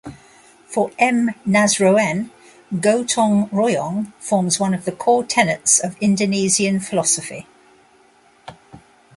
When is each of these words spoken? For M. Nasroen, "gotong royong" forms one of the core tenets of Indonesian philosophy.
For 0.65 0.89
M. 0.97 1.29
Nasroen, 1.47 2.31
"gotong 2.73 3.51
royong" 3.51 4.11
forms 4.19 4.59
one 4.59 4.73
of 4.73 4.85
the 4.85 4.91
core 4.91 5.23
tenets 5.23 5.77
of 5.77 5.95
Indonesian 6.01 6.79
philosophy. 6.79 7.45